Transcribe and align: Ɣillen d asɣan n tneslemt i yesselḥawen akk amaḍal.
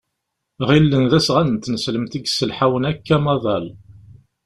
Ɣillen 0.67 1.03
d 1.11 1.13
asɣan 1.19 1.49
n 1.55 1.57
tneslemt 1.57 2.13
i 2.17 2.19
yesselḥawen 2.21 2.87
akk 2.91 3.07
amaḍal. 3.15 3.65